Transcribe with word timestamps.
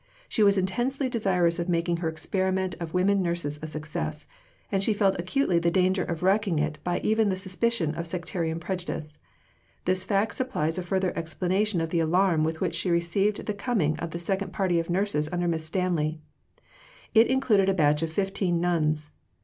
She 0.27 0.41
was 0.41 0.57
intensely 0.57 1.09
desirous 1.09 1.59
of 1.59 1.69
making 1.69 1.97
her 1.97 2.09
experiment 2.09 2.73
of 2.79 2.95
woman 2.95 3.21
nurses 3.21 3.59
a 3.61 3.67
success, 3.67 4.25
and 4.71 4.83
she 4.83 4.95
felt 4.95 5.15
acutely 5.19 5.59
the 5.59 5.69
danger 5.69 6.03
of 6.03 6.23
wrecking 6.23 6.57
it 6.57 6.79
by 6.83 6.99
even 7.01 7.29
the 7.29 7.35
suspicion 7.35 7.93
of 7.93 8.07
sectarian 8.07 8.59
prejudice. 8.59 9.19
This 9.85 10.03
fact 10.03 10.33
supplies 10.33 10.79
a 10.79 10.81
further 10.81 11.15
explanation 11.15 11.79
of 11.81 11.91
the 11.91 11.99
alarm 11.99 12.43
with 12.43 12.61
which 12.61 12.73
she 12.73 12.89
received 12.89 13.45
the 13.45 13.53
coming 13.53 13.95
of 13.99 14.09
the 14.09 14.17
second 14.17 14.51
party 14.51 14.79
of 14.79 14.89
nurses 14.89 15.29
under 15.31 15.47
Miss 15.47 15.65
Stanley. 15.65 16.19
It 17.13 17.27
included 17.27 17.69
a 17.69 17.73
batch 17.75 18.01
of 18.01 18.11
fifteen 18.11 18.59
nuns. 18.59 19.11